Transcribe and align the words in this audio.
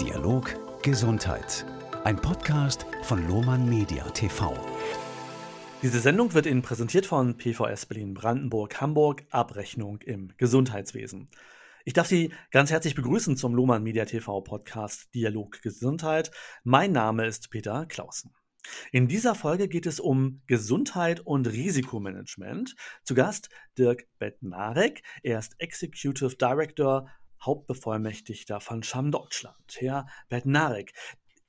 Dialog 0.00 0.56
Gesundheit. 0.82 1.66
Ein 2.02 2.16
Podcast 2.16 2.86
von 3.02 3.28
Lohmann 3.28 3.68
Media 3.68 4.02
TV. 4.10 4.58
Diese 5.82 6.00
Sendung 6.00 6.32
wird 6.32 6.46
Ihnen 6.46 6.62
präsentiert 6.62 7.04
von 7.04 7.36
PVS 7.36 7.86
Berlin 7.86 8.14
Brandenburg 8.14 8.80
Hamburg 8.80 9.24
Abrechnung 9.30 10.00
im 10.00 10.32
Gesundheitswesen. 10.38 11.28
Ich 11.84 11.92
darf 11.92 12.06
Sie 12.06 12.32
ganz 12.50 12.70
herzlich 12.70 12.94
begrüßen 12.94 13.36
zum 13.36 13.54
Lohmann 13.54 13.82
Media 13.82 14.06
TV 14.06 14.40
Podcast 14.40 15.14
Dialog 15.14 15.60
Gesundheit. 15.60 16.30
Mein 16.64 16.92
Name 16.92 17.26
ist 17.26 17.50
Peter 17.50 17.84
Clausen. 17.86 18.34
In 18.92 19.08
dieser 19.08 19.34
Folge 19.34 19.68
geht 19.68 19.86
es 19.86 20.00
um 20.00 20.42
Gesundheit 20.46 21.20
und 21.20 21.46
Risikomanagement. 21.46 22.74
Zu 23.04 23.14
Gast 23.14 23.50
Dirk 23.76 24.06
Bettnarek. 24.18 25.02
Er 25.22 25.38
ist 25.38 25.54
Executive 25.58 26.36
Director, 26.36 27.08
Hauptbevollmächtigter 27.42 28.60
von 28.60 28.82
Scham 28.82 29.10
Deutschland. 29.10 29.56
Herr 29.78 30.06
Bettnarek, 30.28 30.92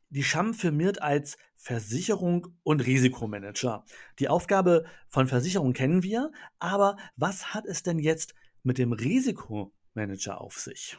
die 0.09 0.23
Scham 0.23 0.53
firmiert 0.53 1.01
als 1.01 1.37
Versicherung 1.55 2.47
und 2.63 2.81
Risikomanager. 2.81 3.85
Die 4.19 4.29
Aufgabe 4.29 4.85
von 5.07 5.27
Versicherung 5.27 5.73
kennen 5.73 6.03
wir, 6.03 6.31
aber 6.59 6.97
was 7.15 7.53
hat 7.53 7.65
es 7.65 7.83
denn 7.83 7.99
jetzt 7.99 8.35
mit 8.63 8.77
dem 8.77 8.93
Risikomanager 8.93 10.39
auf 10.39 10.59
sich? 10.59 10.97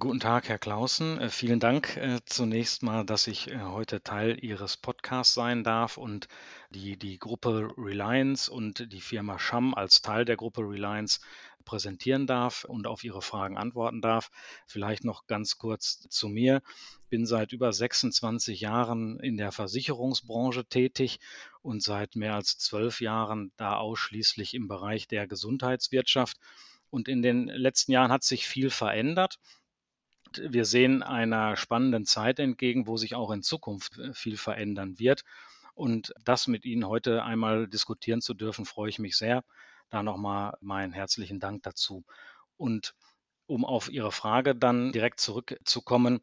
Guten 0.00 0.20
Tag, 0.20 0.48
Herr 0.48 0.60
Clausen. 0.60 1.18
Äh, 1.18 1.28
vielen 1.28 1.58
Dank 1.58 1.96
äh, 1.96 2.20
zunächst 2.24 2.84
mal, 2.84 3.04
dass 3.04 3.26
ich 3.26 3.50
äh, 3.50 3.58
heute 3.58 4.00
Teil 4.00 4.38
Ihres 4.40 4.76
Podcasts 4.76 5.34
sein 5.34 5.64
darf 5.64 5.96
und 5.96 6.28
die, 6.70 6.96
die 6.96 7.18
Gruppe 7.18 7.68
Reliance 7.76 8.48
und 8.48 8.92
die 8.92 9.00
Firma 9.00 9.40
Scham 9.40 9.74
als 9.74 10.00
Teil 10.00 10.24
der 10.24 10.36
Gruppe 10.36 10.60
Reliance 10.60 11.18
präsentieren 11.68 12.26
darf 12.26 12.64
und 12.64 12.86
auf 12.86 13.04
Ihre 13.04 13.20
Fragen 13.20 13.58
antworten 13.58 14.00
darf. 14.00 14.30
Vielleicht 14.66 15.04
noch 15.04 15.26
ganz 15.26 15.58
kurz 15.58 16.08
zu 16.08 16.28
mir. 16.28 16.62
Ich 17.02 17.08
bin 17.10 17.26
seit 17.26 17.52
über 17.52 17.74
26 17.74 18.60
Jahren 18.60 19.20
in 19.20 19.36
der 19.36 19.52
Versicherungsbranche 19.52 20.64
tätig 20.64 21.20
und 21.60 21.82
seit 21.82 22.16
mehr 22.16 22.34
als 22.34 22.56
zwölf 22.56 23.02
Jahren 23.02 23.52
da 23.58 23.76
ausschließlich 23.76 24.54
im 24.54 24.66
Bereich 24.66 25.08
der 25.08 25.26
Gesundheitswirtschaft. 25.26 26.38
Und 26.88 27.06
in 27.06 27.20
den 27.20 27.48
letzten 27.48 27.92
Jahren 27.92 28.10
hat 28.10 28.24
sich 28.24 28.46
viel 28.46 28.70
verändert 28.70 29.38
wir 30.36 30.66
sehen 30.66 31.02
einer 31.02 31.56
spannenden 31.56 32.04
Zeit 32.04 32.38
entgegen, 32.38 32.86
wo 32.86 32.98
sich 32.98 33.14
auch 33.14 33.30
in 33.30 33.42
Zukunft 33.42 33.98
äh, 33.98 34.12
viel 34.12 34.36
verändern 34.36 34.98
wird. 34.98 35.24
Und 35.74 36.12
das 36.24 36.48
mit 36.48 36.64
Ihnen 36.64 36.88
heute 36.88 37.22
einmal 37.22 37.68
diskutieren 37.68 38.20
zu 38.20 38.34
dürfen, 38.34 38.64
freue 38.64 38.90
ich 38.90 38.98
mich 38.98 39.16
sehr. 39.16 39.44
Da 39.90 40.02
nochmal 40.02 40.56
meinen 40.60 40.92
herzlichen 40.92 41.40
Dank 41.40 41.62
dazu. 41.62 42.04
Und 42.56 42.94
um 43.46 43.64
auf 43.64 43.88
Ihre 43.88 44.12
Frage 44.12 44.54
dann 44.54 44.92
direkt 44.92 45.20
zurückzukommen, 45.20 46.20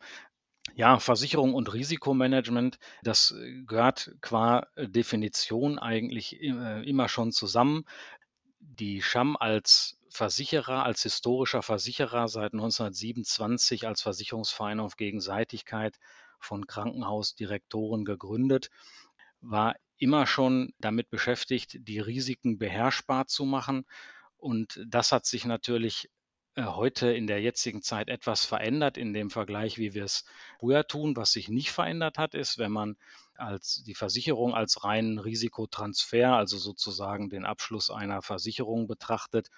ja, 0.73 0.99
Versicherung 0.99 1.53
und 1.53 1.73
Risikomanagement, 1.73 2.79
das 3.03 3.31
äh, 3.31 3.63
gehört 3.65 4.15
qua 4.21 4.67
Definition 4.77 5.77
eigentlich 5.77 6.41
äh, 6.41 6.89
immer 6.89 7.07
schon 7.07 7.31
zusammen. 7.31 7.85
Die 8.59 9.01
Scham 9.01 9.37
als 9.37 9.99
Versicherer, 10.09 10.83
als 10.83 11.03
historischer 11.03 11.61
Versicherer 11.61 12.27
seit 12.27 12.53
1927 12.53 13.85
als 13.85 14.01
Versicherungsverein 14.01 14.79
auf 14.79 14.95
Gegenseitigkeit 14.95 15.97
von 16.39 16.65
Krankenhausdirektoren 16.65 18.05
gegründet, 18.05 18.69
war 19.41 19.75
immer 19.97 20.27
schon 20.27 20.73
damit 20.79 21.09
beschäftigt, 21.09 21.77
die 21.87 21.99
Risiken 21.99 22.57
beherrschbar 22.57 23.27
zu 23.27 23.45
machen. 23.45 23.85
Und 24.37 24.83
das 24.87 25.11
hat 25.11 25.25
sich 25.25 25.45
natürlich 25.45 26.09
äh, 26.55 26.63
heute 26.63 27.11
in 27.11 27.27
der 27.27 27.41
jetzigen 27.41 27.81
Zeit 27.81 28.09
etwas 28.09 28.45
verändert 28.45 28.97
in 28.97 29.13
dem 29.13 29.29
Vergleich, 29.29 29.77
wie 29.77 29.93
wir 29.93 30.05
es 30.05 30.25
früher 30.59 30.87
tun. 30.87 31.15
Was 31.15 31.31
sich 31.31 31.49
nicht 31.49 31.71
verändert 31.71 32.17
hat, 32.17 32.33
ist, 32.33 32.57
wenn 32.57 32.71
man 32.71 32.97
als 33.35 33.83
die 33.83 33.95
Versicherung 33.95 34.53
als 34.53 34.83
reinen 34.83 35.19
Risikotransfer, 35.19 36.33
also 36.33 36.57
sozusagen 36.57 37.29
den 37.29 37.45
Abschluss 37.45 37.89
einer 37.89 38.21
Versicherung 38.21 38.87
betrachtet, 38.87 39.49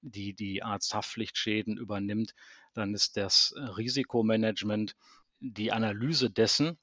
die 0.00 0.34
die 0.34 0.62
Arzthaftpflichtschäden 0.62 1.76
übernimmt, 1.76 2.34
dann 2.74 2.94
ist 2.94 3.16
das 3.16 3.54
Risikomanagement 3.56 4.96
die 5.40 5.72
Analyse 5.72 6.30
dessen 6.30 6.78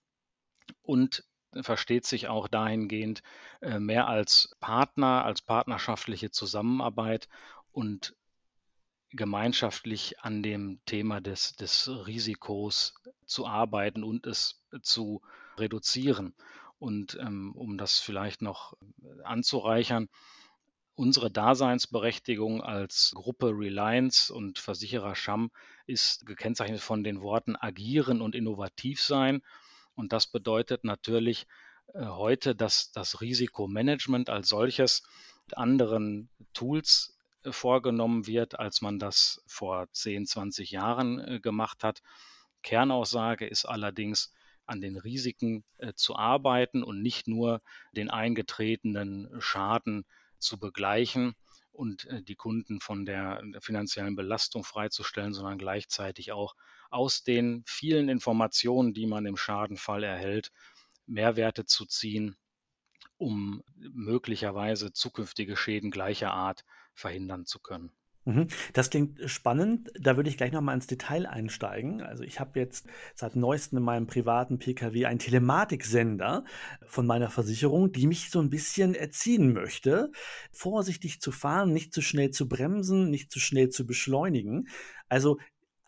und 0.82 1.24
versteht 1.62 2.06
sich 2.06 2.28
auch 2.28 2.48
dahingehend 2.48 3.22
äh, 3.62 3.80
mehr 3.80 4.08
als 4.08 4.56
Partner, 4.60 5.26
als 5.26 5.42
partnerschaftliche 5.42 6.32
Zusammenarbeit 6.32 7.28
und 7.72 8.16
gemeinschaftlich 9.12 10.22
an 10.22 10.42
dem 10.42 10.80
Thema 10.86 11.20
des, 11.20 11.56
des 11.56 11.90
Risikos 12.08 12.96
zu 13.26 13.46
arbeiten 13.46 14.04
und 14.04 14.26
es 14.26 14.64
zu 14.82 15.22
reduzieren. 15.58 16.34
Und 16.80 17.18
ähm, 17.20 17.52
um 17.56 17.78
das 17.78 18.00
vielleicht 18.00 18.42
noch 18.42 18.78
anzureichern, 19.24 20.08
Unsere 20.96 21.32
Daseinsberechtigung 21.32 22.62
als 22.62 23.14
Gruppe 23.16 23.48
Reliance 23.48 24.32
und 24.32 24.60
Versicherer 24.60 25.16
Scham 25.16 25.50
ist 25.88 26.26
gekennzeichnet 26.26 26.82
von 26.82 27.04
den 27.04 27.22
Worten 27.22 27.56
agieren 27.56 28.22
und 28.22 28.36
innovativ 28.36 29.02
sein. 29.02 29.42
Und 30.02 30.14
das 30.14 30.26
bedeutet 30.26 30.84
natürlich 30.84 31.46
äh, 31.94 32.04
heute, 32.04 32.56
dass 32.56 32.92
das 32.92 33.22
Risikomanagement 33.22 34.32
als 34.32 34.50
solches 34.50 35.04
mit 35.46 35.60
anderen 35.60 36.28
Tools 36.56 37.20
äh, 37.44 37.52
vorgenommen 37.52 38.26
wird, 38.26 38.58
als 38.58 38.82
man 38.82 38.98
das 38.98 39.44
vor 39.46 39.88
10, 39.92 40.26
20 40.26 40.72
Jahren 40.72 41.20
äh, 41.20 41.40
gemacht 41.40 41.84
hat. 41.84 42.02
Kernaussage 42.64 43.46
ist 43.46 43.66
allerdings, 43.66 44.34
an 44.66 44.80
den 44.80 44.98
Risiken 44.98 45.66
zu 45.96 46.16
arbeiten 46.16 46.82
und 46.82 47.02
nicht 47.02 47.28
nur 47.28 47.62
den 47.94 48.10
eingetretenen 48.10 49.30
Schaden 49.40 50.06
zu 50.38 50.60
begleichen 50.60 51.36
und 51.72 52.06
äh, 52.06 52.22
die 52.22 52.36
Kunden 52.36 52.80
von 52.80 53.06
der 53.06 53.42
finanziellen 53.62 54.16
Belastung 54.16 54.64
freizustellen, 54.64 55.34
sondern 55.34 55.58
gleichzeitig 55.58 56.32
auch 56.32 56.56
aus 56.90 57.24
den 57.24 57.64
vielen 57.66 58.10
Informationen, 58.10 58.94
die 58.94 59.08
man 59.08 59.26
im 59.26 59.38
Schadenfall 59.38 60.04
erhält, 60.04 60.52
Mehrwerte 61.06 61.66
zu 61.66 61.86
ziehen, 61.86 62.36
um 63.18 63.64
möglicherweise 63.76 64.94
zukünftige 64.94 65.56
Schäden 65.56 65.92
gleicher 65.92 66.32
Art 66.32 66.64
verhindern 66.94 67.46
zu 67.46 67.60
können. 67.60 67.92
Mhm. 68.26 68.48
Das 68.74 68.92
klingt 68.92 69.20
spannend. 69.30 69.92
Da 70.00 70.16
würde 70.16 70.30
ich 70.30 70.38
gleich 70.38 70.52
noch 70.52 70.62
mal 70.62 70.76
ins 70.76 70.86
Detail 70.86 71.26
einsteigen. 71.26 72.02
Also 72.04 72.24
ich 72.24 72.40
habe 72.40 72.60
jetzt 72.60 72.86
seit 73.16 73.36
neuestem 73.36 73.80
in 73.80 73.84
meinem 73.84 74.06
privaten 74.06 74.60
PKW 74.60 75.06
einen 75.08 75.18
Telematiksender 75.18 76.46
von 76.86 77.08
meiner 77.08 77.32
Versicherung, 77.32 77.92
die 77.92 78.06
mich 78.06 78.30
so 78.30 78.40
ein 78.40 78.52
bisschen 78.52 78.94
erziehen 78.94 79.54
möchte, 79.54 80.12
vorsichtig 80.52 81.20
zu 81.20 81.32
fahren, 81.32 81.74
nicht 81.74 81.94
zu 81.94 82.02
schnell 82.02 82.30
zu 82.30 82.48
bremsen, 82.48 83.10
nicht 83.10 83.32
zu 83.32 83.40
schnell 83.40 83.70
zu 83.70 83.88
beschleunigen. 83.88 84.68
Also 85.10 85.40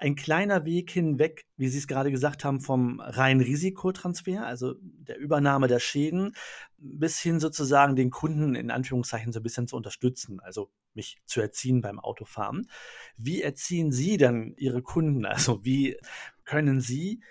ein 0.04 0.16
kleiner 0.16 0.66
Weg 0.66 0.92
hinweg, 0.92 1.46
wie 1.56 1.70
Sie 1.70 1.78
es 1.78 1.88
gerade 1.88 2.12
gesagt 2.12 2.44
haben, 2.44 2.60
vom 2.60 3.00
reinen 3.00 3.40
Risikotransfer, 3.40 4.46
also 4.46 4.76
der 4.82 5.18
Übernahme 5.18 5.70
der 5.70 5.80
Schäden, 5.80 6.36
bis 6.78 7.20
hin 7.20 7.40
sozusagen 7.40 7.96
den 7.96 8.10
Kunden 8.10 8.54
in 8.56 8.70
Anführungszeichen 8.70 9.32
so 9.32 9.40
ein 9.40 9.44
bisschen 9.44 9.66
zu 9.66 9.78
unterstützen, 9.78 10.42
also 10.42 10.70
mich 10.94 11.22
zu 11.26 11.40
erziehen 11.40 11.80
beim 11.80 12.02
Autofahren. 12.02 12.68
Wie 13.16 13.42
erziehen 13.42 13.94
Sie 13.94 14.18
dann 14.18 14.54
Ihre 14.58 14.82
Kunden? 14.82 15.26
Also 15.34 15.64
wie 15.64 15.98
können 16.44 16.82
Sie 16.82 17.24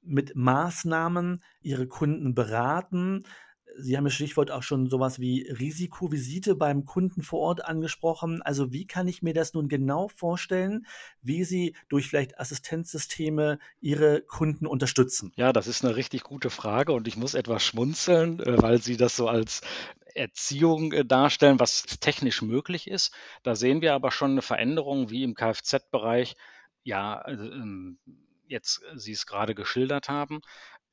mit 0.00 0.36
Maßnahmen 0.36 1.42
Ihre 1.60 1.88
Kunden 1.88 2.34
beraten, 2.34 3.24
Sie 3.78 3.96
haben 3.96 4.04
das 4.04 4.14
Stichwort 4.14 4.50
auch 4.50 4.62
schon 4.62 4.88
sowas 4.88 5.18
wie 5.20 5.42
Risikovisite 5.48 6.54
beim 6.54 6.84
Kunden 6.84 7.22
vor 7.22 7.40
Ort 7.40 7.64
angesprochen. 7.64 8.42
Also 8.42 8.72
wie 8.72 8.86
kann 8.86 9.08
ich 9.08 9.22
mir 9.22 9.34
das 9.34 9.54
nun 9.54 9.68
genau 9.68 10.08
vorstellen, 10.08 10.86
wie 11.22 11.44
Sie 11.44 11.74
durch 11.88 12.08
vielleicht 12.08 12.38
Assistenzsysteme 12.38 13.58
Ihre 13.80 14.22
Kunden 14.22 14.66
unterstützen? 14.66 15.32
Ja, 15.36 15.52
das 15.52 15.66
ist 15.66 15.84
eine 15.84 15.96
richtig 15.96 16.22
gute 16.22 16.50
Frage 16.50 16.92
und 16.92 17.08
ich 17.08 17.16
muss 17.16 17.34
etwas 17.34 17.62
schmunzeln, 17.64 18.40
äh, 18.40 18.60
weil 18.60 18.80
Sie 18.80 18.96
das 18.96 19.16
so 19.16 19.28
als 19.28 19.62
Erziehung 20.14 20.92
äh, 20.92 21.04
darstellen, 21.04 21.60
was 21.60 21.82
technisch 21.84 22.42
möglich 22.42 22.88
ist. 22.88 23.14
Da 23.42 23.54
sehen 23.54 23.80
wir 23.80 23.94
aber 23.94 24.10
schon 24.10 24.32
eine 24.32 24.42
Veränderung 24.42 25.10
wie 25.10 25.22
im 25.22 25.34
Kfz-Bereich. 25.34 26.34
Ja, 26.84 27.18
also, 27.18 27.44
ähm, 27.44 27.98
jetzt 28.46 28.82
Sie 28.94 29.12
es 29.12 29.26
gerade 29.26 29.54
geschildert 29.54 30.08
haben 30.08 30.42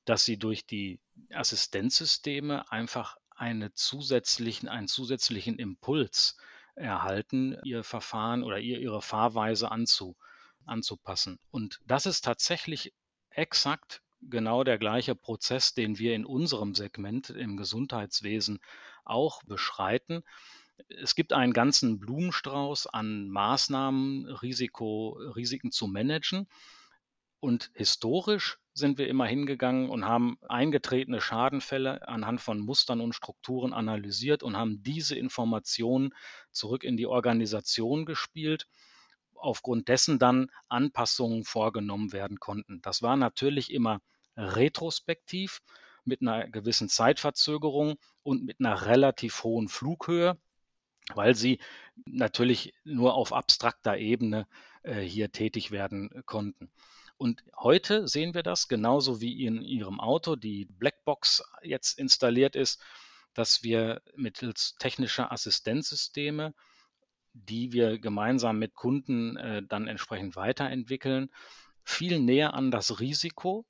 dass 0.09 0.25
sie 0.25 0.37
durch 0.37 0.65
die 0.65 0.99
Assistenzsysteme 1.31 2.71
einfach 2.71 3.17
eine 3.29 3.73
zusätzlichen, 3.73 4.67
einen 4.67 4.87
zusätzlichen 4.87 5.59
Impuls 5.59 6.35
erhalten, 6.73 7.57
ihr 7.63 7.83
Verfahren 7.83 8.43
oder 8.43 8.57
ihr, 8.59 8.79
ihre 8.79 9.03
Fahrweise 9.03 9.69
anzu, 9.69 10.17
anzupassen. 10.65 11.39
Und 11.51 11.79
das 11.85 12.07
ist 12.07 12.25
tatsächlich 12.25 12.91
exakt 13.29 14.01
genau 14.21 14.63
der 14.63 14.79
gleiche 14.79 15.13
Prozess, 15.13 15.75
den 15.75 15.99
wir 15.99 16.15
in 16.15 16.25
unserem 16.25 16.73
Segment 16.73 17.29
im 17.29 17.55
Gesundheitswesen 17.55 18.59
auch 19.05 19.43
beschreiten. 19.43 20.23
Es 20.87 21.13
gibt 21.13 21.33
einen 21.33 21.53
ganzen 21.53 21.99
Blumenstrauß 21.99 22.87
an 22.87 23.29
Maßnahmen, 23.29 24.25
Risiko, 24.25 25.19
Risiken 25.35 25.71
zu 25.71 25.85
managen. 25.85 26.47
Und 27.41 27.71
historisch 27.73 28.57
sind 28.79 28.97
wir 28.97 29.07
immer 29.07 29.25
hingegangen 29.25 29.89
und 29.89 30.05
haben 30.05 30.37
eingetretene 30.47 31.21
Schadenfälle 31.21 32.07
anhand 32.07 32.41
von 32.41 32.59
Mustern 32.59 33.01
und 33.01 33.13
Strukturen 33.13 33.73
analysiert 33.73 34.41
und 34.41 34.57
haben 34.57 34.81
diese 34.81 35.15
Informationen 35.15 36.13
zurück 36.51 36.83
in 36.83 36.97
die 36.97 37.05
Organisation 37.05 38.05
gespielt, 38.05 38.67
aufgrund 39.35 39.87
dessen 39.87 40.19
dann 40.19 40.47
Anpassungen 40.67 41.43
vorgenommen 41.43 42.11
werden 42.11 42.39
konnten. 42.39 42.81
Das 42.81 43.01
war 43.01 43.15
natürlich 43.15 43.71
immer 43.71 44.01
retrospektiv 44.35 45.61
mit 46.05 46.21
einer 46.21 46.47
gewissen 46.49 46.89
Zeitverzögerung 46.89 47.97
und 48.23 48.45
mit 48.45 48.59
einer 48.59 48.85
relativ 48.85 49.43
hohen 49.43 49.67
Flughöhe, 49.67 50.37
weil 51.13 51.35
sie 51.35 51.59
natürlich 52.05 52.73
nur 52.83 53.13
auf 53.13 53.33
abstrakter 53.33 53.97
Ebene 53.97 54.47
äh, 54.83 55.01
hier 55.01 55.31
tätig 55.31 55.71
werden 55.71 56.23
konnten. 56.25 56.71
Und 57.19 57.43
heute 57.57 58.07
sehen 58.07 58.33
wir 58.33 58.43
das 58.43 58.69
genauso 58.69 59.19
wie 59.19 59.45
in 59.45 59.61
Ihrem 59.61 59.99
Auto 59.99 60.37
die 60.37 60.63
Blackbox 60.63 61.43
jetzt 61.61 61.99
installiert 61.99 62.55
ist, 62.55 62.81
dass 63.33 63.61
wir 63.61 64.01
mittels 64.15 64.75
technischer 64.79 65.29
Assistenzsysteme, 65.29 66.53
die 67.33 67.73
wir 67.73 67.99
gemeinsam 67.99 68.57
mit 68.57 68.73
Kunden 68.73 69.35
äh, 69.35 69.61
dann 69.61 69.89
entsprechend 69.89 70.37
weiterentwickeln, 70.37 71.29
viel 71.83 72.19
näher 72.19 72.53
an 72.53 72.71
das 72.71 73.01
Risiko 73.01 73.65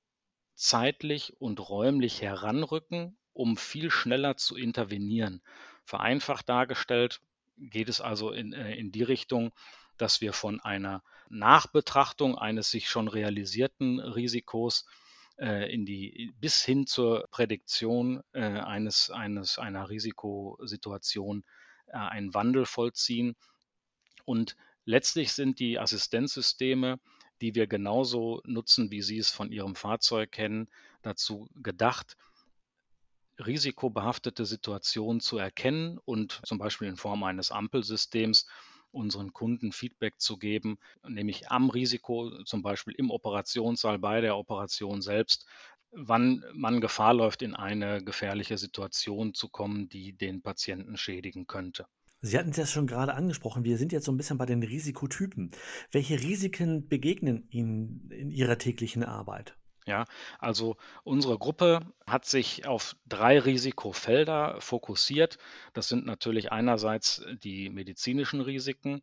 zeitlich 0.54 1.34
und 1.42 1.60
räumlich 1.69 2.22
heranrücken, 2.22 3.18
um 3.34 3.57
viel 3.57 3.90
schneller 3.90 4.38
zu 4.38 4.57
intervenieren. 4.57 5.42
Vereinfacht 5.86 6.48
dargestellt 6.50 7.19
geht 7.57 7.90
es 7.90 8.00
also 8.00 8.30
in, 8.30 8.54
äh, 8.54 8.75
in 8.75 8.92
die 8.92 9.04
Richtung, 9.04 9.54
dass 10.00 10.22
wir 10.22 10.34
von 10.34 10.60
einer 10.62 11.04
Nachbetrachtung 11.30 12.38
eines 12.38 12.72
sich 12.72 12.90
schon 12.90 13.07
realisierten 13.07 14.00
Risikos 14.00 14.86
äh, 15.38 15.72
in 15.74 15.86
die, 15.86 16.34
bis 16.40 16.63
hin 16.63 16.88
zur 16.88 17.28
Prädiktion 17.31 18.22
äh, 18.34 18.42
eines, 18.42 19.10
eines, 19.10 19.60
einer 19.60 19.90
Risikosituation 19.90 21.44
äh, 21.88 21.98
einen 21.98 22.34
Wandel 22.34 22.66
vollziehen. 22.66 23.36
Und 24.25 24.56
letztlich 24.86 25.34
sind 25.34 25.60
die 25.60 25.80
Assistenzsysteme, 25.80 27.00
die 27.42 27.56
wir 27.56 27.68
genauso 27.68 28.42
nutzen, 28.45 28.92
wie 28.92 29.02
Sie 29.02 29.18
es 29.18 29.30
von 29.30 29.52
Ihrem 29.52 29.75
Fahrzeug 29.75 30.31
kennen, 30.31 30.68
dazu 31.02 31.50
gedacht, 31.56 32.18
risikobehaftete 33.40 34.45
Situationen 34.45 35.22
zu 35.22 35.38
erkennen 35.38 35.98
und 36.04 36.42
zum 36.44 36.57
Beispiel 36.57 36.90
in 36.90 36.98
Form 36.98 37.24
eines 37.24 37.52
Ampelsystems 37.52 38.45
unseren 38.92 39.34
Kunden 39.34 39.72
Feedback 39.72 40.20
zu 40.20 40.38
geben, 40.38 40.78
nämlich 41.08 41.50
am 41.50 41.70
Risiko, 41.70 42.44
zum 42.44 42.62
Beispiel 42.62 42.96
im 42.98 43.12
Operationssaal 43.12 44.00
bei 44.00 44.22
der 44.22 44.38
Operation 44.38 45.02
selbst, 45.02 45.46
wann 45.92 46.44
man 46.54 46.82
Gefahr 46.82 47.14
läuft, 47.14 47.42
in 47.42 47.56
eine 47.56 48.04
gefährliche 48.04 48.58
Situation 48.58 49.34
zu 49.34 49.50
kommen, 49.50 49.90
die 49.90 50.14
den 50.14 50.42
Patienten 50.42 50.98
schädigen 50.98 51.48
könnte. 51.48 51.86
Sie 52.22 52.38
hatten 52.38 52.50
es 52.50 52.58
ja 52.58 52.66
schon 52.66 52.88
gerade 52.88 53.14
angesprochen, 53.14 53.64
wir 53.64 53.78
sind 53.78 53.94
jetzt 53.94 54.06
so 54.06 54.12
ein 54.12 54.18
bisschen 54.18 54.38
bei 54.38 54.46
den 54.46 54.62
Risikotypen. 54.62 55.52
Welche 55.92 56.20
Risiken 56.20 56.88
begegnen 56.88 57.48
Ihnen 57.50 58.12
in 58.12 58.30
Ihrer 58.30 58.58
täglichen 58.58 59.04
Arbeit? 59.04 59.59
Ja, 59.90 60.06
also 60.38 60.78
unsere 61.04 61.40
Gruppe 61.40 61.80
hat 62.06 62.24
sich 62.26 62.68
auf 62.68 62.96
drei 63.08 63.40
Risikofelder 63.40 64.62
fokussiert. 64.62 65.40
Das 65.74 65.88
sind 65.88 66.06
natürlich 66.06 66.52
einerseits 66.52 67.26
die 67.42 67.72
medizinischen 67.72 68.40
Risiken, 68.40 69.02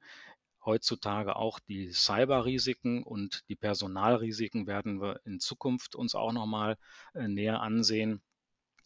heutzutage 0.65 1.35
auch 1.35 1.59
die 1.59 1.91
Cyberrisiken 1.91 3.03
und 3.03 3.43
die 3.49 3.56
Personalrisiken 3.56 4.69
werden 4.69 5.00
wir 5.03 5.19
in 5.25 5.41
Zukunft 5.41 5.97
uns 5.97 6.15
auch 6.15 6.31
nochmal 6.33 6.79
äh, 7.15 7.27
näher 7.27 7.62
ansehen. 7.62 8.23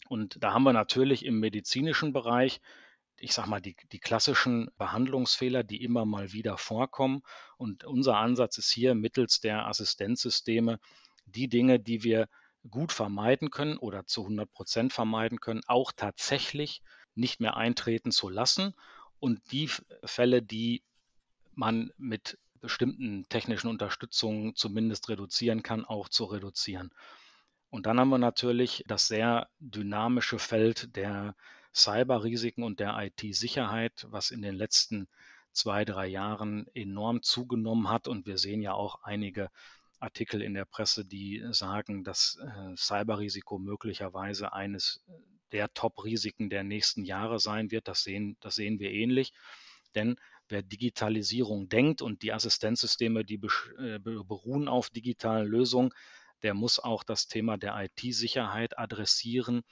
Und 0.09 0.43
da 0.43 0.55
haben 0.55 0.63
wir 0.63 0.73
natürlich 0.73 1.27
im 1.27 1.39
medizinischen 1.39 2.15
Bereich 2.15 2.63
ich 3.23 3.35
sage 3.35 3.51
mal, 3.51 3.61
die, 3.61 3.77
die 3.93 3.99
klassischen 3.99 4.71
Behandlungsfehler, 4.79 5.63
die 5.63 5.85
immer 5.85 6.07
mal 6.07 6.33
wieder 6.33 6.57
vorkommen. 6.57 7.23
Und 7.59 7.85
unser 7.85 8.17
Ansatz 8.17 8.57
ist 8.57 8.71
hier 8.71 8.95
mittels 8.95 9.41
der 9.41 9.67
Assistenzsysteme 9.67 10.81
die 11.31 11.49
Dinge, 11.49 11.79
die 11.81 12.03
wir 12.03 12.29
gut 12.69 12.93
vermeiden 12.93 13.51
können 13.51 13.79
oder 13.79 14.07
zu 14.07 14.23
100 14.23 14.51
Prozent 14.53 14.93
vermeiden 14.93 15.41
können, 15.41 15.63
auch 15.67 15.93
tatsächlich 15.93 16.83
nicht 17.15 17.41
mehr 17.41 17.57
eintreten 17.57 18.13
zu 18.13 18.29
lassen 18.29 18.75
und 19.19 19.41
die 19.53 19.69
Fälle, 20.05 20.43
die 20.43 20.83
man 21.55 21.93
mit 21.97 22.39
bestimmten 22.61 23.27
technischen 23.29 23.69
Unterstützungen 23.69 24.55
zumindest 24.55 25.09
reduzieren 25.09 25.63
kann, 25.63 25.85
auch 25.85 26.09
zu 26.09 26.25
reduzieren. 26.25 26.91
Und 27.71 27.87
dann 27.87 27.99
haben 28.01 28.11
wir 28.11 28.19
natürlich 28.19 28.85
das 28.87 29.07
sehr 29.07 29.49
dynamische 29.61 30.39
Feld 30.39 30.97
der 30.97 31.35
Cyberrisiken 31.73 32.65
und 32.65 32.81
der 32.81 32.99
IT-Sicherheit, 32.99 34.07
was 34.11 34.31
in 34.31 34.43
den 34.43 34.57
letzten 34.57 35.09
zwei, 35.53 35.85
drei 35.85 36.07
Jahren 36.07 36.67
enorm 36.75 37.23
zugenommen 37.23 37.89
hat. 37.89 38.09
Und 38.09 38.27
wir 38.27 38.39
sehen 38.39 38.61
ja 38.61 38.73
auch 38.73 39.03
einige 39.03 39.51
Artikel 40.01 40.43
in 40.43 40.55
der 40.55 40.65
Presse, 40.65 41.05
die 41.05 41.45
sagen, 41.51 42.05
dass 42.05 42.39
äh, 42.43 42.77
Cyberrisiko 42.77 43.59
möglicherweise 43.59 44.53
eines 44.53 45.03
der 45.53 45.73
Top-Risiken 45.73 46.51
der 46.51 46.65
nächsten 46.65 47.05
Jahre 47.05 47.39
sein 47.39 47.71
wird. 47.71 47.89
Das 47.89 48.03
sehen, 48.03 48.37
das 48.41 48.55
sehen 48.55 48.79
wir 48.79 48.91
ähnlich. 48.91 49.33
Denn 49.95 50.17
wer 50.49 50.63
Digitalisierung 50.63 51.69
denkt 51.69 52.03
und 52.03 52.23
die 52.23 52.33
Assistenzsysteme, 52.33 53.25
die 53.25 53.41
äh, 53.79 53.99
beruhen 53.99 54.69
auf 54.69 54.91
digitalen 54.91 55.47
Lösungen, 55.47 55.93
der 56.43 56.55
muss 56.55 56.79
auch 56.79 57.05
das 57.05 57.27
Thema 57.27 57.59
der 57.59 57.77
IT-Sicherheit 57.77 58.79
adressieren 58.79 59.63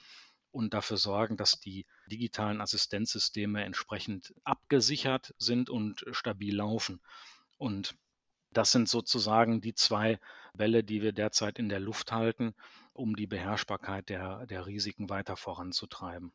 und 0.51 0.73
dafür 0.73 0.97
sorgen, 0.97 1.37
dass 1.37 1.59
die 1.59 1.85
digitalen 2.11 2.61
Assistenzsysteme 2.61 3.63
entsprechend 3.63 4.33
abgesichert 4.43 5.33
sind 5.37 5.69
und 5.69 6.05
stabil 6.11 6.55
laufen. 6.55 7.01
Und 7.57 7.95
das 8.53 8.71
sind 8.71 8.89
sozusagen 8.89 9.61
die 9.61 9.73
zwei 9.73 10.19
Bälle, 10.53 10.83
die 10.83 11.01
wir 11.01 11.11
derzeit 11.11 11.59
in 11.59 11.69
der 11.69 11.79
Luft 11.79 12.11
halten, 12.11 12.53
um 12.93 13.15
die 13.15 13.27
Beherrschbarkeit 13.27 14.09
der, 14.09 14.45
der 14.47 14.65
Risiken 14.65 15.09
weiter 15.09 15.37
voranzutreiben. 15.37 16.31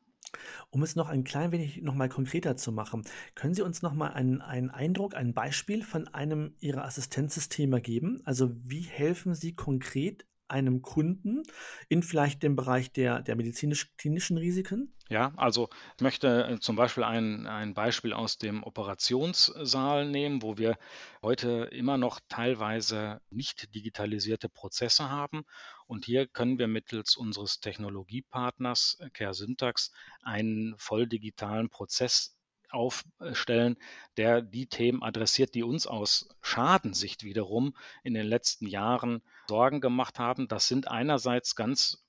Um 0.71 0.83
es 0.83 0.97
noch 0.97 1.09
ein 1.09 1.25
klein 1.25 1.53
wenig 1.53 1.83
noch 1.83 1.95
mal 1.95 2.09
konkreter 2.09 2.57
zu 2.57 2.73
machen, 2.73 3.05
können 3.35 3.55
Sie 3.55 3.63
uns 3.63 3.83
noch 3.83 3.93
mal 3.93 4.09
einen, 4.09 4.41
einen 4.41 4.71
Eindruck, 4.71 5.15
ein 5.15 5.35
Beispiel 5.35 5.83
von 5.83 6.09
einem 6.09 6.55
Ihrer 6.61 6.85
Assistenzsysteme 6.85 7.81
geben? 7.81 8.23
Also 8.25 8.51
wie 8.65 8.81
helfen 8.81 9.35
Sie 9.35 9.55
konkret 9.55 10.27
einem 10.49 10.83
Kunden 10.83 11.43
in 11.89 12.03
vielleicht 12.03 12.43
dem 12.43 12.57
Bereich 12.57 12.93
der, 12.93 13.23
der 13.23 13.37
medizinisch-klinischen 13.37 14.39
Risiken? 14.39 14.94
Ja, 15.11 15.35
also 15.37 15.69
ich 15.97 16.03
möchte 16.03 16.47
äh, 16.49 16.61
zum 16.61 16.77
Beispiel 16.77 17.05
ein, 17.05 17.47
ein 17.47 17.75
Beispiel 17.75 18.15
aus 18.15 18.39
dem 18.39 18.63
Operationssaal 18.65 20.09
nehmen, 20.09 20.41
wo 20.41 20.57
wir 20.57 20.79
heute 21.21 21.69
immer 21.73 21.99
noch 21.99 22.21
teilweise 22.31 23.21
nicht 23.29 23.75
digitalisierte 23.75 24.49
Prozesse 24.49 25.11
haben. 25.11 25.45
Und 25.87 26.07
hier 26.07 26.27
können 26.27 26.59
wir 26.59 26.69
mittels 26.69 27.17
unseres 27.17 27.61
Technologiepartners 27.61 28.97
äh, 29.01 29.11
Care 29.11 29.35
Syntax 29.35 29.93
einen 30.23 30.75
voll 30.79 31.07
digitalen 31.07 31.69
Prozess 31.69 32.35
aufstellen, 32.71 33.77
der 34.17 34.43
die 34.43 34.67
Themen 34.67 35.03
adressiert, 35.03 35.55
die 35.55 35.63
uns 35.63 35.87
aus 35.87 36.29
Schadensicht 36.41 37.25
wiederum 37.25 37.77
in 38.03 38.15
den 38.15 38.27
letzten 38.27 38.67
Jahren 38.67 39.23
Sorgen 39.49 39.81
gemacht 39.81 40.19
haben. 40.19 40.49
Das 40.49 40.67
sind 40.67 40.89
einerseits 40.89 41.57
ganz 41.57 42.04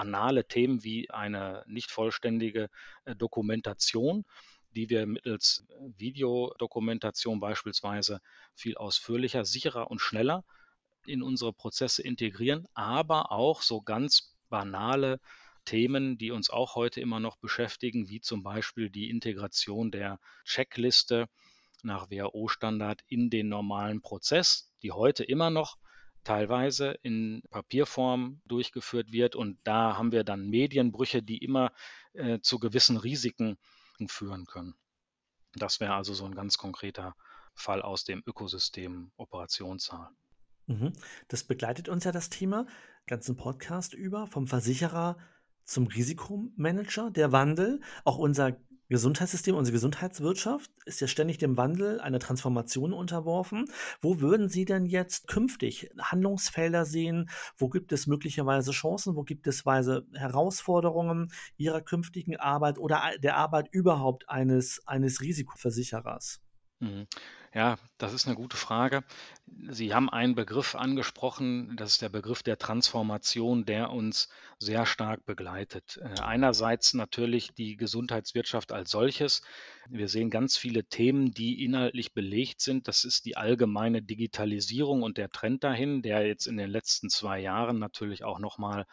banale 0.00 0.46
Themen 0.46 0.82
wie 0.82 1.10
eine 1.10 1.62
nicht 1.66 1.90
vollständige 1.90 2.70
äh, 3.04 3.14
Dokumentation, 3.14 4.24
die 4.70 4.88
wir 4.88 5.04
mittels 5.04 5.66
Videodokumentation 5.98 7.38
beispielsweise 7.38 8.22
viel 8.54 8.78
ausführlicher, 8.78 9.44
sicherer 9.44 9.90
und 9.90 9.98
schneller 9.98 10.42
in 11.04 11.22
unsere 11.22 11.52
Prozesse 11.52 12.02
integrieren, 12.02 12.66
aber 12.72 13.30
auch 13.30 13.60
so 13.60 13.82
ganz 13.82 14.34
banale 14.48 15.20
Themen, 15.66 16.16
die 16.16 16.30
uns 16.30 16.48
auch 16.48 16.76
heute 16.76 17.02
immer 17.02 17.20
noch 17.20 17.36
beschäftigen, 17.36 18.08
wie 18.08 18.22
zum 18.22 18.42
Beispiel 18.42 18.88
die 18.88 19.10
Integration 19.10 19.90
der 19.90 20.18
Checkliste 20.46 21.26
nach 21.82 22.10
WHO-Standard 22.10 23.02
in 23.06 23.28
den 23.28 23.50
normalen 23.50 24.00
Prozess, 24.00 24.72
die 24.82 24.92
heute 24.92 25.24
immer 25.24 25.50
noch 25.50 25.76
teilweise 26.24 26.98
in 27.02 27.42
Papierform 27.50 28.40
durchgeführt 28.44 29.12
wird. 29.12 29.36
Und 29.36 29.58
da 29.64 29.96
haben 29.96 30.12
wir 30.12 30.24
dann 30.24 30.48
Medienbrüche, 30.48 31.22
die 31.22 31.38
immer 31.38 31.72
äh, 32.12 32.40
zu 32.40 32.58
gewissen 32.58 32.96
Risiken 32.96 33.58
führen 34.06 34.46
können. 34.46 34.74
Das 35.54 35.80
wäre 35.80 35.94
also 35.94 36.14
so 36.14 36.24
ein 36.24 36.34
ganz 36.34 36.58
konkreter 36.58 37.14
Fall 37.54 37.82
aus 37.82 38.04
dem 38.04 38.22
Ökosystem 38.26 39.10
Operationssaal. 39.16 40.08
Mhm. 40.66 40.92
Das 41.28 41.44
begleitet 41.44 41.88
uns 41.88 42.04
ja 42.04 42.12
das 42.12 42.30
Thema, 42.30 42.66
ganzen 43.06 43.36
Podcast 43.36 43.92
über, 43.92 44.26
vom 44.26 44.46
Versicherer 44.46 45.18
zum 45.64 45.86
Risikomanager, 45.86 47.10
der 47.10 47.32
Wandel. 47.32 47.80
Auch 48.04 48.18
unser 48.18 48.56
Gesundheitssystem, 48.90 49.54
unsere 49.54 49.72
Gesundheitswirtschaft 49.72 50.68
ist 50.84 51.00
ja 51.00 51.06
ständig 51.06 51.38
dem 51.38 51.56
Wandel, 51.56 52.00
einer 52.00 52.18
Transformation 52.18 52.92
unterworfen. 52.92 53.66
Wo 54.00 54.20
würden 54.20 54.48
Sie 54.48 54.64
denn 54.64 54.84
jetzt 54.84 55.28
künftig 55.28 55.88
Handlungsfelder 55.96 56.84
sehen? 56.84 57.30
Wo 57.56 57.68
gibt 57.68 57.92
es 57.92 58.08
möglicherweise 58.08 58.72
Chancen? 58.72 59.14
Wo 59.14 59.22
gibt 59.22 59.46
es 59.46 59.64
weise 59.64 60.08
Herausforderungen 60.12 61.32
Ihrer 61.56 61.82
künftigen 61.82 62.34
Arbeit 62.36 62.80
oder 62.80 63.00
der 63.22 63.36
Arbeit 63.36 63.68
überhaupt 63.70 64.28
eines, 64.28 64.82
eines 64.88 65.20
Risikoversicherers? 65.20 66.40
Mhm. 66.80 67.06
Ja, 67.52 67.78
das 67.98 68.14
ist 68.14 68.26
eine 68.26 68.36
gute 68.36 68.56
Frage. 68.56 69.02
Sie 69.68 69.92
haben 69.92 70.08
einen 70.08 70.34
Begriff 70.36 70.74
angesprochen, 70.76 71.76
das 71.76 71.92
ist 71.92 72.02
der 72.02 72.08
Begriff 72.08 72.42
der 72.44 72.58
Transformation, 72.58 73.64
der 73.64 73.90
uns 73.90 74.28
sehr 74.58 74.86
stark 74.86 75.26
begleitet. 75.26 75.98
Äh, 76.02 76.20
einerseits 76.20 76.94
natürlich 76.94 77.52
die 77.52 77.76
Gesundheitswirtschaft 77.76 78.72
als 78.72 78.90
solches. 78.92 79.42
Wir 79.88 80.08
sehen 80.08 80.30
ganz 80.30 80.56
viele 80.56 80.84
Themen, 80.84 81.32
die 81.32 81.64
inhaltlich 81.64 82.14
belegt 82.14 82.60
sind. 82.60 82.88
Das 82.88 83.04
ist 83.04 83.26
die 83.26 83.36
allgemeine 83.36 84.00
Digitalisierung 84.00 85.02
und 85.02 85.18
der 85.18 85.28
Trend 85.30 85.64
dahin, 85.64 86.02
der 86.02 86.26
jetzt 86.26 86.46
in 86.46 86.56
den 86.56 86.70
letzten 86.70 87.10
zwei 87.10 87.40
Jahren 87.40 87.78
natürlich 87.78 88.22
auch 88.24 88.38
noch 88.38 88.58
mal 88.58 88.86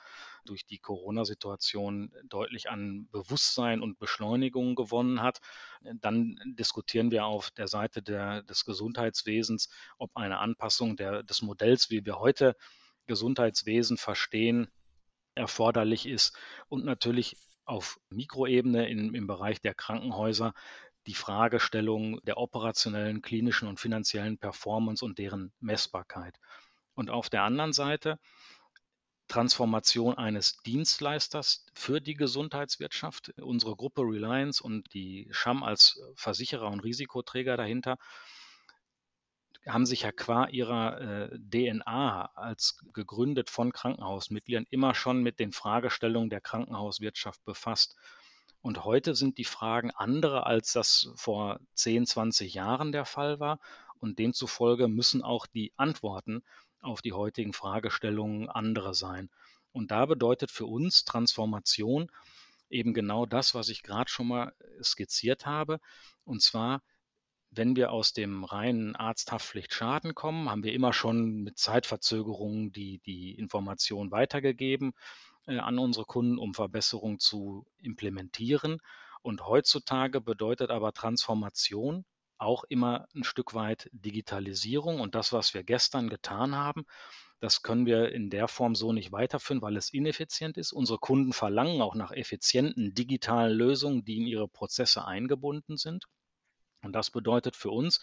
durch 0.48 0.66
die 0.66 0.80
Corona-Situation 0.80 2.12
deutlich 2.26 2.70
an 2.70 3.08
Bewusstsein 3.12 3.82
und 3.82 4.00
Beschleunigung 4.00 4.76
gewonnen 4.76 5.22
hat. 5.22 5.40
Dann 5.82 6.40
diskutieren 6.46 7.12
wir 7.12 7.26
auf 7.26 7.52
der 7.52 7.68
Seite 7.68 8.02
der, 8.02 8.44
des 8.44 8.66
Gesundheitswesens, 8.66 9.70
ob 9.98 10.16
eine 10.16 10.40
Anpassung 10.40 10.96
der, 10.96 11.24
des 11.24 11.42
Modells, 11.42 11.90
wie 11.90 12.06
wir 12.06 12.20
heute 12.20 12.56
Gesundheitswesen 13.06 13.98
verstehen, 13.98 14.68
erforderlich 15.36 16.08
ist 16.08 16.38
und 16.68 16.84
natürlich 16.84 17.38
auf 17.66 18.00
Mikroebene 18.10 18.90
in, 18.90 19.14
im 19.14 19.28
Bereich 19.28 19.62
der 19.62 19.74
Krankenhäuser 19.74 20.54
die 21.06 21.14
Fragestellung 21.14 22.20
der 22.26 22.38
operationellen, 22.38 23.22
klinischen 23.22 23.68
und 23.68 23.80
finanziellen 23.80 24.38
Performance 24.38 25.04
und 25.04 25.18
deren 25.20 25.54
Messbarkeit. 25.60 26.38
Und 26.96 27.10
auf 27.10 27.30
der 27.30 27.44
anderen 27.44 27.74
Seite 27.74 28.20
Transformation 29.28 30.18
eines 30.18 30.58
Dienstleisters 30.58 31.66
für 31.74 32.00
die 32.00 32.14
Gesundheitswirtschaft. 32.14 33.34
Unsere 33.42 33.76
Gruppe 33.76 34.02
Reliance 34.02 34.64
und 34.64 34.94
die 34.94 35.28
Scham 35.32 35.64
als 35.64 36.02
Versicherer 36.16 36.70
und 36.70 36.82
Risikoträger 36.82 37.58
dahinter 37.58 37.98
haben 39.68 39.86
sich 39.86 40.04
ja 40.04 40.12
qua 40.12 40.48
ihrer 40.48 41.02
äh, 41.02 41.40
DNA 41.40 42.32
als 42.36 42.80
gegründet 42.94 43.50
von 43.50 43.74
Krankenhausmitgliedern 43.74 44.66
immer 44.70 44.96
schon 44.96 45.22
mit 45.22 45.40
den 45.40 45.52
Fragestellungen 45.52 46.30
der 46.30 46.42
Krankenhauswirtschaft 46.42 47.44
befasst. 47.44 47.96
Und 48.62 48.86
heute 48.86 49.16
sind 49.16 49.38
die 49.38 49.44
Fragen 49.44 49.92
andere, 49.92 50.46
als 50.46 50.74
das 50.74 51.12
vor 51.16 51.60
10, 51.76 52.06
20 52.06 52.54
Jahren 52.54 52.92
der 52.92 53.06
Fall 53.06 53.40
war. 53.40 53.60
Und 54.00 54.20
demzufolge 54.20 54.88
müssen 54.88 55.24
auch 55.24 55.48
die 55.48 55.74
Antworten 55.76 56.44
auf 56.82 57.02
die 57.02 57.14
heutigen 57.14 57.54
Fragestellungen 57.54 58.50
andere 58.50 58.94
sein. 58.94 59.30
Und 59.72 59.92
da 59.92 60.06
bedeutet 60.06 60.52
für 60.52 60.66
uns 60.66 61.06
Transformation 61.06 62.12
eben 62.70 62.94
genau 62.94 63.26
das, 63.26 63.56
was 63.56 63.70
ich 63.70 63.84
gerade 63.84 64.10
schon 64.10 64.28
mal 64.28 64.54
skizziert 64.82 65.46
habe. 65.46 65.80
Und 66.24 66.42
zwar, 66.42 66.82
wenn 67.52 67.76
wir 67.76 67.92
aus 67.92 68.14
dem 68.14 68.44
reinen 68.44 68.96
Arzthaftpflichtschaden 68.96 70.16
kommen, 70.16 70.50
haben 70.50 70.64
wir 70.64 70.74
immer 70.74 70.94
schon 70.94 71.44
mit 71.44 71.58
Zeitverzögerungen 71.58 72.72
die, 72.72 73.00
die 73.00 73.32
Information 73.36 74.12
weitergegeben 74.12 74.94
äh, 75.48 75.58
an 75.60 75.80
unsere 75.80 76.06
Kunden, 76.06 76.38
um 76.38 76.54
Verbesserungen 76.54 77.20
zu 77.20 77.66
implementieren. 77.78 78.80
Und 79.22 79.46
heutzutage 79.46 80.22
bedeutet 80.22 80.70
aber 80.70 80.94
Transformation 80.94 82.06
auch 82.40 82.64
immer 82.66 83.08
ein 83.16 83.24
Stück 83.24 83.54
weit 83.54 83.90
Digitalisierung. 83.92 85.00
Und 85.00 85.16
das, 85.16 85.34
was 85.34 85.54
wir 85.54 85.64
gestern 85.64 86.10
getan 86.10 86.56
haben, 86.56 86.86
das 87.40 87.62
können 87.62 87.86
wir 87.86 88.12
in 88.12 88.30
der 88.30 88.48
Form 88.48 88.74
so 88.74 88.94
nicht 88.94 89.12
weiterführen, 89.12 89.62
weil 89.62 89.78
es 89.78 89.94
ineffizient 89.94 90.58
ist. 90.58 90.72
Unsere 90.72 90.98
Kunden 90.98 91.34
verlangen 91.34 91.82
auch 91.82 91.94
nach 91.94 92.12
effizienten 92.12 92.96
digitalen 92.96 93.56
Lösungen, 93.56 94.04
die 94.06 94.18
in 94.18 94.28
ihre 94.28 94.48
Prozesse 94.48 95.06
eingebunden 95.06 95.78
sind. 95.78 96.06
Und 96.82 96.94
das 96.94 97.12
bedeutet 97.12 97.56
für 97.56 97.70
uns, 97.70 98.02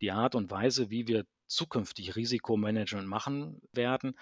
die 0.00 0.10
Art 0.10 0.34
und 0.34 0.50
Weise, 0.50 0.90
wie 0.90 1.06
wir 1.06 1.26
zukünftig 1.46 2.16
Risikomanagement 2.16 3.06
machen 3.06 3.60
werden, 3.72 4.18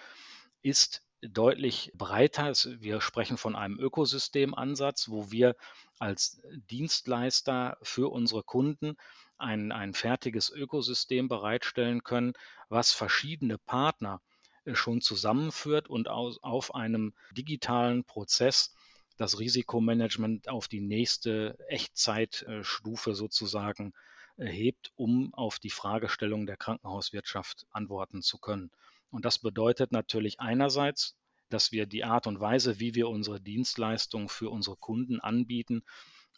ist 0.61 1.01
deutlich 1.21 1.91
breiter. 1.95 2.53
Wir 2.79 2.99
sprechen 2.99 3.37
von 3.37 3.55
einem 3.55 3.79
Ökosystemansatz, 3.79 5.09
wo 5.09 5.31
wir 5.31 5.55
als 5.99 6.41
Dienstleister 6.69 7.77
für 7.83 8.11
unsere 8.11 8.43
Kunden 8.43 8.95
ein, 9.41 9.71
ein 9.71 9.93
fertiges 9.93 10.49
Ökosystem 10.49 11.27
bereitstellen 11.27 12.03
können, 12.03 12.33
was 12.69 12.91
verschiedene 12.91 13.57
Partner 13.57 14.21
äh, 14.65 14.75
schon 14.75 15.01
zusammenführt 15.01 15.89
und 15.89 16.07
aus, 16.07 16.41
auf 16.43 16.75
einem 16.75 17.13
digitalen 17.31 18.03
Prozess 18.03 18.73
das 19.17 19.39
Risikomanagement 19.39 20.49
auf 20.49 20.67
die 20.67 20.81
nächste 20.81 21.57
Echtzeitstufe 21.67 23.13
sozusagen 23.13 23.93
hebt, 24.37 24.91
um 24.95 25.33
auf 25.33 25.59
die 25.59 25.69
Fragestellung 25.69 26.45
der 26.45 26.57
Krankenhauswirtschaft 26.57 27.67
antworten 27.71 28.21
zu 28.21 28.39
können. 28.39 28.71
Und 29.11 29.25
das 29.25 29.39
bedeutet 29.39 29.91
natürlich 29.91 30.39
einerseits, 30.39 31.15
dass 31.49 31.71
wir 31.71 31.85
die 31.85 32.03
Art 32.03 32.27
und 32.27 32.39
Weise, 32.39 32.79
wie 32.79 32.95
wir 32.95 33.09
unsere 33.09 33.41
Dienstleistungen 33.41 34.29
für 34.29 34.49
unsere 34.49 34.77
Kunden 34.77 35.19
anbieten, 35.19 35.83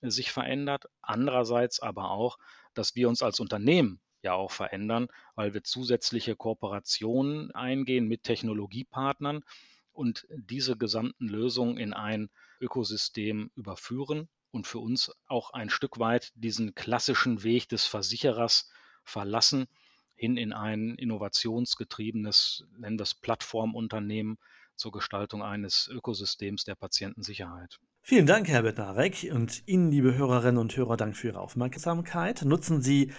sich 0.01 0.31
verändert. 0.31 0.85
Andererseits 1.01 1.79
aber 1.79 2.11
auch, 2.11 2.37
dass 2.73 2.95
wir 2.95 3.09
uns 3.09 3.21
als 3.21 3.39
Unternehmen 3.39 3.99
ja 4.21 4.33
auch 4.33 4.51
verändern, 4.51 5.07
weil 5.35 5.53
wir 5.53 5.63
zusätzliche 5.63 6.35
Kooperationen 6.35 7.51
eingehen 7.51 8.07
mit 8.07 8.23
Technologiepartnern 8.23 9.43
und 9.91 10.25
diese 10.29 10.77
gesamten 10.77 11.27
Lösungen 11.27 11.77
in 11.77 11.93
ein 11.93 12.29
Ökosystem 12.59 13.51
überführen 13.55 14.29
und 14.51 14.67
für 14.67 14.79
uns 14.79 15.11
auch 15.27 15.51
ein 15.51 15.69
Stück 15.69 15.99
weit 15.99 16.31
diesen 16.35 16.73
klassischen 16.75 17.43
Weg 17.43 17.67
des 17.69 17.85
Versicherers 17.85 18.71
verlassen, 19.03 19.67
hin 20.15 20.37
in 20.37 20.53
ein 20.53 20.95
innovationsgetriebenes, 20.95 22.65
nennen 22.77 22.97
wir 22.97 23.03
es 23.03 23.15
Plattformunternehmen 23.15 24.37
zur 24.75 24.91
Gestaltung 24.91 25.43
eines 25.43 25.87
Ökosystems 25.87 26.63
der 26.63 26.75
Patientensicherheit. 26.75 27.79
Vielen 28.05 28.25
Dank, 28.25 28.49
Herbert 28.49 28.79
Narek, 28.79 29.29
und 29.31 29.65
Ihnen, 29.65 29.89
liebe 29.89 30.13
Hörerinnen 30.13 30.57
und 30.57 30.75
Hörer, 30.75 30.97
Dank 30.97 31.15
für 31.15 31.27
Ihre 31.27 31.39
Aufmerksamkeit. 31.39 32.43
Nutzen 32.43 32.81
Sie 32.81 33.13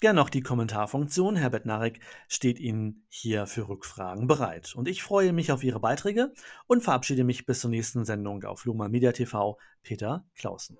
gerne 0.00 0.18
noch 0.18 0.30
die 0.30 0.40
Kommentarfunktion. 0.40 1.36
Herbert 1.36 1.66
Narek 1.66 2.00
steht 2.26 2.58
Ihnen 2.58 3.04
hier 3.10 3.46
für 3.46 3.68
Rückfragen 3.68 4.28
bereit. 4.28 4.74
Und 4.74 4.88
ich 4.88 5.02
freue 5.02 5.34
mich 5.34 5.52
auf 5.52 5.62
Ihre 5.62 5.78
Beiträge 5.78 6.32
und 6.66 6.82
verabschiede 6.82 7.22
mich 7.22 7.44
bis 7.44 7.60
zur 7.60 7.68
nächsten 7.68 8.06
Sendung 8.06 8.42
auf 8.44 8.64
Luma 8.64 8.88
Media 8.88 9.12
TV. 9.12 9.58
Peter 9.82 10.24
Clausen. 10.34 10.78